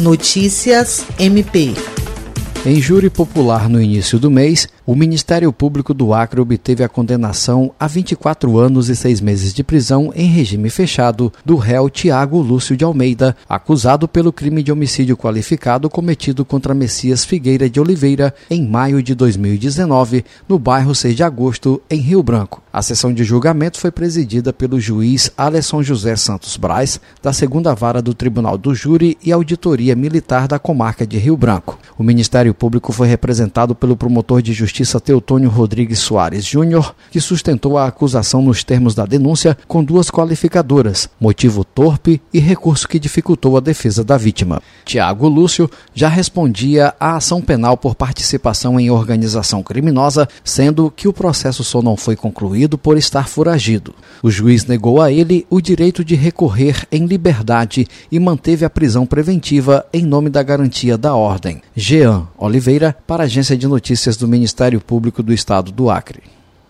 Notícias 0.00 1.04
MP. 1.18 1.74
Em 2.64 2.80
júri 2.80 3.10
popular 3.10 3.68
no 3.68 3.80
início 3.80 4.18
do 4.18 4.30
mês, 4.30 4.66
o 4.90 4.96
Ministério 4.96 5.52
Público 5.52 5.94
do 5.94 6.12
Acre 6.12 6.40
obteve 6.40 6.82
a 6.82 6.88
condenação 6.88 7.70
a 7.78 7.86
24 7.86 8.58
anos 8.58 8.88
e 8.88 8.96
6 8.96 9.20
meses 9.20 9.54
de 9.54 9.62
prisão 9.62 10.12
em 10.16 10.26
regime 10.26 10.68
fechado 10.68 11.32
do 11.44 11.54
réu 11.54 11.88
Tiago 11.88 12.40
Lúcio 12.40 12.76
de 12.76 12.84
Almeida, 12.84 13.36
acusado 13.48 14.08
pelo 14.08 14.32
crime 14.32 14.64
de 14.64 14.72
homicídio 14.72 15.16
qualificado 15.16 15.88
cometido 15.88 16.44
contra 16.44 16.74
Messias 16.74 17.24
Figueira 17.24 17.70
de 17.70 17.78
Oliveira 17.78 18.34
em 18.50 18.66
maio 18.66 19.00
de 19.00 19.14
2019, 19.14 20.24
no 20.48 20.58
bairro 20.58 20.92
6 20.92 21.14
de 21.14 21.22
agosto, 21.22 21.80
em 21.88 22.00
Rio 22.00 22.20
Branco. 22.20 22.60
A 22.72 22.82
sessão 22.82 23.14
de 23.14 23.22
julgamento 23.22 23.78
foi 23.78 23.92
presidida 23.92 24.52
pelo 24.52 24.80
juiz 24.80 25.30
Alesson 25.36 25.84
José 25.84 26.16
Santos 26.16 26.56
Braz, 26.56 27.00
da 27.22 27.32
segunda 27.32 27.74
vara 27.74 28.02
do 28.02 28.12
Tribunal 28.12 28.58
do 28.58 28.74
Júri 28.74 29.16
e 29.24 29.30
Auditoria 29.30 29.94
Militar 29.94 30.48
da 30.48 30.58
comarca 30.58 31.06
de 31.06 31.16
Rio 31.16 31.36
Branco. 31.36 31.78
O 31.96 32.02
Ministério 32.02 32.52
Público 32.52 32.92
foi 32.92 33.06
representado 33.06 33.72
pelo 33.72 33.96
promotor 33.96 34.42
de 34.42 34.52
justiça 34.52 34.79
Justiça 34.80 34.98
Teutônio 34.98 35.50
Rodrigues 35.50 35.98
Soares 35.98 36.42
Júnior, 36.42 36.94
que 37.10 37.20
sustentou 37.20 37.76
a 37.76 37.86
acusação 37.86 38.40
nos 38.40 38.64
termos 38.64 38.94
da 38.94 39.04
denúncia 39.04 39.54
com 39.68 39.84
duas 39.84 40.10
qualificadoras, 40.10 41.06
motivo 41.20 41.64
torpe 41.64 42.18
e 42.32 42.38
recurso 42.38 42.88
que 42.88 42.98
dificultou 42.98 43.58
a 43.58 43.60
defesa 43.60 44.02
da 44.02 44.16
vítima. 44.16 44.62
Tiago 44.86 45.28
Lúcio 45.28 45.70
já 45.94 46.08
respondia 46.08 46.94
à 46.98 47.16
ação 47.16 47.42
penal 47.42 47.76
por 47.76 47.94
participação 47.94 48.80
em 48.80 48.90
organização 48.90 49.62
criminosa, 49.62 50.26
sendo 50.42 50.90
que 50.90 51.06
o 51.06 51.12
processo 51.12 51.62
só 51.62 51.82
não 51.82 51.94
foi 51.94 52.16
concluído 52.16 52.78
por 52.78 52.96
estar 52.96 53.28
foragido. 53.28 53.94
O 54.22 54.30
juiz 54.30 54.64
negou 54.64 55.02
a 55.02 55.12
ele 55.12 55.46
o 55.50 55.60
direito 55.60 56.02
de 56.02 56.14
recorrer 56.14 56.86
em 56.90 57.04
liberdade 57.04 57.86
e 58.10 58.18
manteve 58.18 58.64
a 58.64 58.70
prisão 58.70 59.04
preventiva 59.04 59.84
em 59.92 60.06
nome 60.06 60.30
da 60.30 60.42
garantia 60.42 60.96
da 60.96 61.14
ordem. 61.14 61.60
Jean 61.76 62.26
Oliveira, 62.38 62.96
para 63.06 63.24
a 63.24 63.26
Agência 63.26 63.58
de 63.58 63.66
Notícias 63.66 64.16
do 64.16 64.26
Ministério 64.26 64.69
Ministério 64.70 64.80
Público 64.80 65.20
do 65.20 65.32
Estado 65.32 65.72
do 65.72 65.90
Acre. 65.90 66.22